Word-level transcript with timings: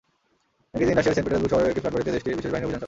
একই 0.75 0.85
দিন 0.87 0.95
রাশিয়ার 0.97 1.15
সেন্ট 1.15 1.25
পিটার্সবুর্গ 1.25 1.51
শহরের 1.53 1.71
একটি 1.71 1.81
ফ্ল্যাটবাড়িতে 1.81 2.13
দেশটির 2.15 2.37
বিশেষ 2.37 2.51
বাহিনী 2.51 2.65
অভিযান 2.65 2.69
চালায়। 2.71 2.79